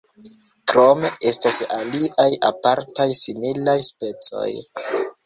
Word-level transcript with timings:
Krome 0.71 1.11
estas 1.31 1.59
aliaj 1.75 2.25
apartaj 2.49 3.07
similaj 3.21 3.77
specoj. 3.89 4.49